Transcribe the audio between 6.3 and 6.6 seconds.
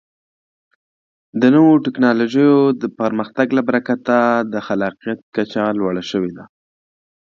ده.